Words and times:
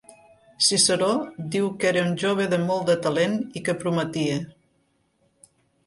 Ciceró 0.67 1.09
diu 1.57 1.67
que 1.83 1.89
era 1.91 2.03
un 2.07 2.17
jove 2.25 2.49
de 2.55 2.61
molt 2.65 2.89
de 2.91 2.97
talent 3.07 3.39
i 3.61 3.65
que 3.69 3.79
prometia. 3.85 4.43